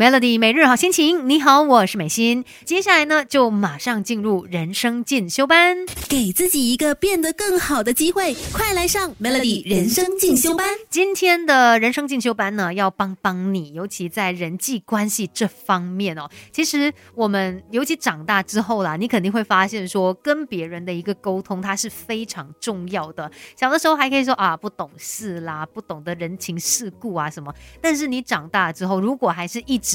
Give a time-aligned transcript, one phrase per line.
[0.00, 2.42] Melody 每日好心情，你好，我是美心。
[2.64, 5.76] 接下来呢，就马上进入人生进修班，
[6.08, 10.66] 给自己一个变得更好的机会，快来上 Melody 人生进修班。
[10.88, 16.26] 今天的人生进修班呢，要帮帮你，尤其在人际关系这方面哦。
[16.50, 23.30] 其实我们尤其长大之后啦，你肯定会发现说，跟别人的一个沟通，它是非常重要的。
[23.54, 27.54] 小的时候还可以说啊，不懂事啦，不懂得人情世故啊什么。
[27.82, 29.89] 但是你长大之后，如果还是一直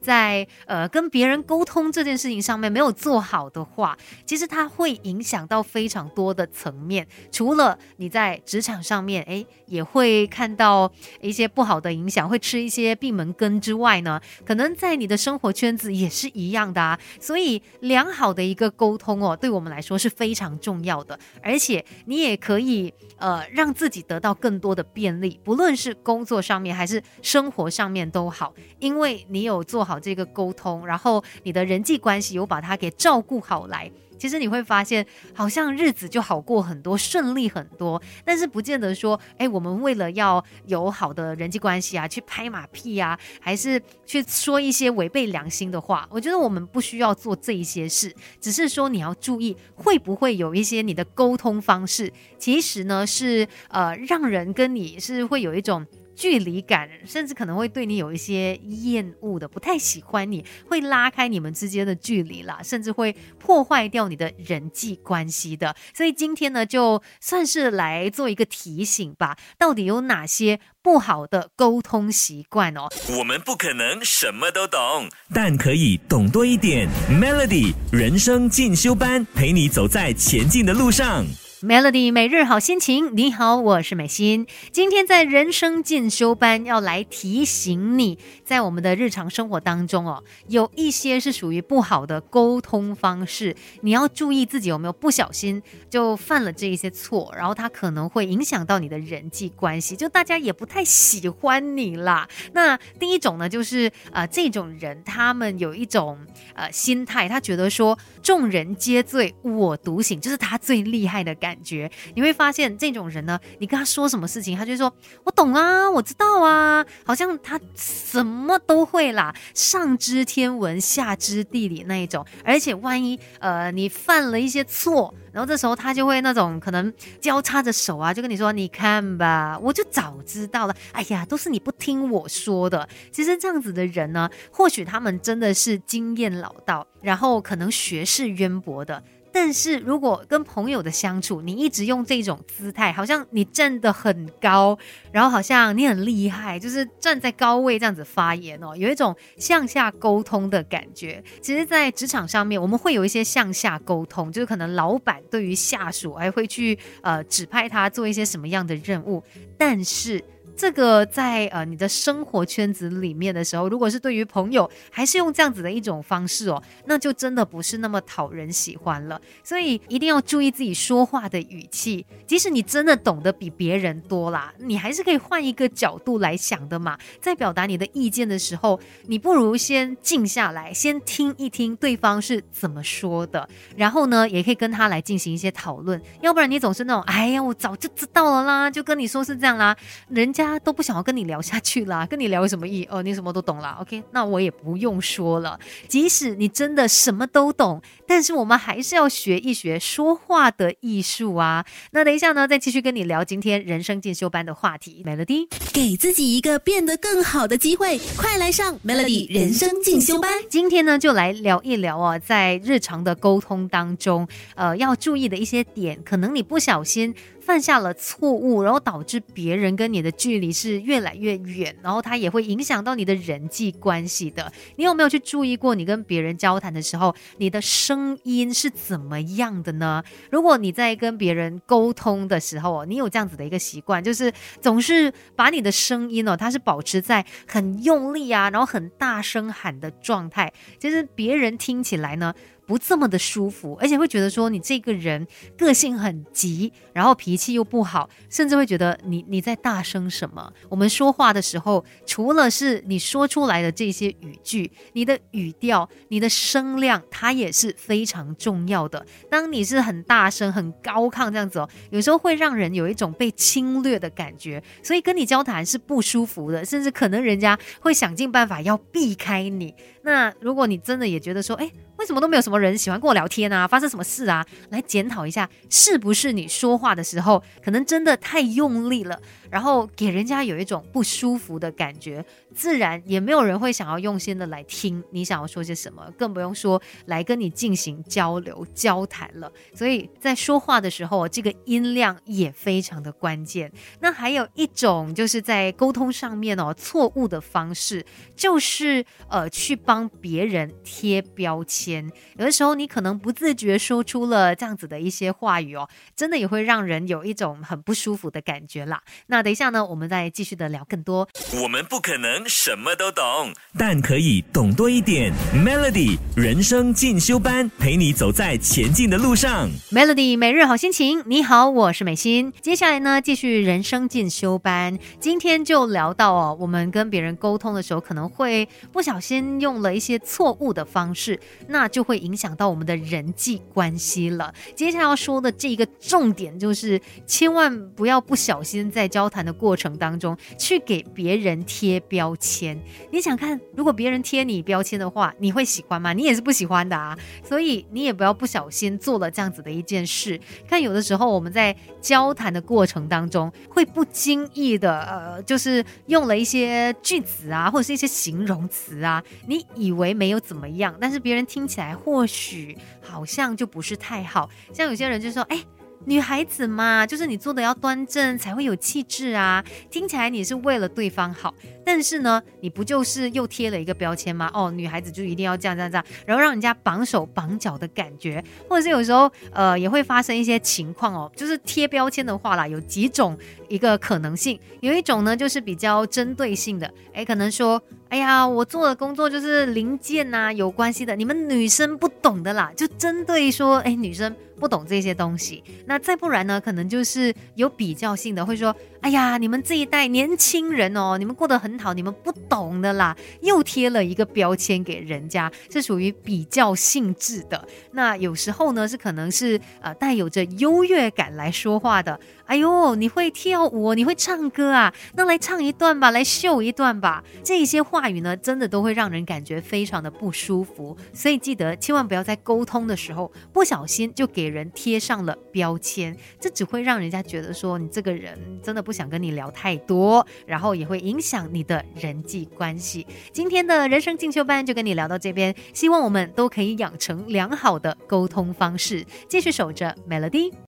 [0.00, 7.06] 在呃跟别人沟通这件事情上面没有做好的话，其实它会影响到非常多的层面。
[7.30, 16.98] 除了你在职场上面，哎，也会看到一些不好的影响，会吃一些闭门羹之外呢，可能在你的生活圈子也是一样的啊。
[17.20, 21.18] 所以良好的一个沟通哦，对我们来说是非常重要的。
[21.42, 29.58] 而且你也可以呃让自己得到更多的便利，不论是工作上面还是生活上面都好，因为你有。
[29.68, 38.00] 做好这个沟通，然后你的人际关系有把它给照顾好来，其实你会发现，好像日子就好过很多，顺利很多。
[38.24, 46.08] 但是不见得说，哎，我们为了要有好的人际关系啊，去拍马屁啊，还是去说一些违背良心的话。
[46.10, 55.86] 我觉得我们不需要做这一些事，只是说你要注意，会不会有一些你的沟通方式，其实呢是呃让人跟你是会有一种。
[56.18, 65.76] 距离感，甚至可能会对你有一些厌恶的，不太喜欢你，会拉开你们之间的距离啦，甚至会破坏掉你的人际关系的。
[65.94, 72.88] 所以今天呢，就算是来做一个提醒吧，到底有哪些不好的沟通习惯哦？
[73.16, 76.88] 我们不可能什么都懂，但可以懂多一点。
[77.08, 81.24] Melody 人生进修班，陪你走在前进的路上。
[81.60, 84.46] Melody 每日好心情，你好，我是美心。
[84.70, 95.60] 今天在人生进修班要来提醒你，在我们的日常生活当中哦，有一些是属于不好的沟通方式，你要注意自己有没有不小心
[95.90, 102.28] 就犯了这一些错，然后它可能会影响到你的人际关系，就大家也不太喜欢你啦。
[102.52, 106.16] 那第一种呢，就是呃，这种人他们有一种
[106.54, 111.47] 呃心态，他觉得说众人皆醉我独醒，就是他最厉害的感。
[111.48, 114.92] 感觉你会发现这种人呢，你跟他说什么事情，他就说
[115.24, 122.22] ：“我懂啊，我知道啊，好像他什么都会啦，上知天文，下知地理那一种。
[122.44, 130.76] 而且万一呃你犯了一些错，然后这时候他就会那种可能交叉着手啊，就跟你说：你看吧，我就早知道了。
[130.92, 132.86] 哎呀，都是你不听我说的。
[133.10, 144.78] 其实这样子的人呢，或许他们真的是经验老道，然后可能学识渊博的。”但是如果跟朋友的相处，你一直用这种姿态，好像你站得很高，
[145.12, 151.22] 然后好像你很厉害，就是站在高位这样子发言哦，有一种向下沟通的感觉。
[151.40, 159.22] 其实，在职场上面，我们会有一些向下沟通，就是可能老板对于下属还会去呃指派他做一些什么样的任务，
[159.56, 160.24] 但是。
[160.58, 169.20] 这个在呃你的生活圈子里面的时候，如果是对于朋友，还是用这样子的一种方式哦，那就真的不是那么讨人喜欢了。
[169.44, 176.98] 所以一定要注意自己说话的语气，即使你真的懂得比别人多啦，你还是可以换一个角度来想的嘛。
[177.20, 186.02] 在表达你的意见的时候，你不如先静下来，先听一听对方是怎么说的，然后呢，也可以跟他来进行一些讨论。
[186.20, 189.76] 要不然你总是那种，哎呀，我早就知道了啦，就跟你说是这样啦，
[190.08, 190.47] 人家。
[190.48, 192.88] 他都不想要跟你聊下去啦， 跟你聊有什么意义？
[192.90, 195.58] 哦，你什么都懂了，OK，那我也不用说了。
[195.86, 201.64] 即使你真的什么都懂，但是我们还是要学一学说话的艺术啊。
[201.92, 205.02] 那等一下呢，再继续跟你聊今天人生进修班的话题。
[205.06, 210.32] Melody，给自己一个变得更好的机会，快来上 Melody 人生进修班。
[210.48, 217.14] 今天呢，就来聊一聊啊，在日常的沟通当中，呃，要注意的一些点，可能你不小心。
[217.40, 224.52] 犯下了错误，然后导致别人跟你的距离是越来越远，然后它也会影响到你的人际关系的。
[224.76, 230.02] 你有没有去注意过，你跟别人交谈的时候，你的声音是怎么样的呢？
[230.30, 242.34] 如果你在跟别人沟通的时候，你有这样子的一个习惯，就是总是把你的声音哦，它是保持在很用力啊，然后很大声喊的状态，其实别人听起来呢。
[242.68, 245.26] 不这么的舒服，而且会觉得说你这个人
[245.56, 250.52] 个性很急，然后脾气又不好，甚至会觉得你你在大声什么。
[250.68, 259.06] 我们说话的时候，除了是你说出来的这些语句，你的语调、你的声量，它也是非常重要的。
[259.30, 269.74] 当你是很大声、很高亢这样子哦，有时候会让人有一种被侵略的感觉，所以跟你交谈是不舒服的，甚至可能人家会想尽办法要避开你。
[270.02, 273.66] 那如果你真的也觉得说，哎，为什么都没有什么人喜欢跟我聊天啊？
[273.66, 274.46] 发生什么事啊？
[274.70, 282.24] 来检讨一下，是不是你说话的时候可能真的太用力了，然后给人家有一种不舒服的感觉，
[282.54, 289.50] 自然也没有人会想要用心的来听你想要说些什么，更不用说来跟你进行交流交谈了。
[289.74, 293.72] 所以在说话的时候，这个音量也非常的关键。
[294.00, 298.04] 那还有一种就是在沟通上面哦，错误的方式
[298.36, 300.08] 就是呃去帮。
[300.20, 301.87] 别人贴标签，
[302.36, 309.02] 有的时候你可能不自觉说出了这样子的一些话语哦，真的也会让人有一种很不舒服的感觉啦。
[309.26, 311.28] 那等一下呢，我们再继续的聊更多。
[311.62, 315.32] 我们不可能什么都懂，但可以懂多一点。
[315.54, 319.68] Melody 人生进修班，陪你走在前进的路上。
[319.90, 322.52] Melody 每日好心情，你好，我是美心。
[322.62, 329.88] 接下来呢，继续人生进修班，今天就聊到哦，我们跟别人沟通的时候，可能会不小心用了。
[329.98, 334.52] 一些错误的方式，那就会影响到我们的人际关系了。
[334.74, 342.80] 接下来要说的这一个重点就是，千万不要不小心在交谈的过程当中去给别人贴标签。
[343.12, 346.12] 你想看，如果别人贴你标签的话，你会喜欢吗？
[346.12, 347.16] 你也是不喜欢的啊。
[347.44, 350.40] 所以你也不要不小心做了这样子的一件事。
[350.66, 359.64] 看有的时候我们在交谈的过程当中，会不经意的呃，就是用了一些句子啊，或者是一些形容词啊，你。
[359.74, 364.48] 以为没有怎么样，但是别人听起来或许好像就不是太好。
[364.72, 365.62] 像有些人就说：“哎。”
[366.08, 369.62] 女孩子嘛，就是你做的要端正才会有气质啊。
[369.90, 371.52] 听起来你是为了对方好，
[371.84, 374.50] 但是呢，你不就是又贴了一个标签吗？
[374.54, 383.36] 哦，女孩子就一定要这样这样这样，然后让人家绑手绑脚的感觉，或者是有时候呃也会发生一些情况哦，就是贴标签的话啦，有几种
[383.68, 394.34] 一个可能性，有一种呢就是比较针对性的，哎，可能说，哎呀，我做的工作就是零件呐有关系的，你们女生不懂的啦，就针对说，哎，女生。
[394.58, 396.60] 不懂这些东西，那再不然呢？
[396.60, 407.66] 可能就是有比较性的，会说：“哎呀，你们这一代年轻人哦，你们过得很好，你们不懂的啦。”又贴了一个标签给人家，是属于比较性质的。
[407.92, 412.18] 那有时候呢，是可能是呃带有着优越感来说话的。
[412.46, 414.92] 哎呦，你会跳舞，你会唱歌啊？
[415.14, 417.22] 那来唱一段吧，来秀一段吧。
[417.44, 420.96] 这些话语呢，真的都会让人感觉非常的不舒服。
[421.12, 433.06] 所以记得千万不要在沟通的时候不小心就给人贴上了标签，这只会让人家觉得说你这个人真的不想跟你聊太多，然后也会影响你的人际关系。
[433.32, 440.52] 今天的人生进修班就跟你聊到这边，希望我们都可以养成良好的沟通方式，继续守着 Melody。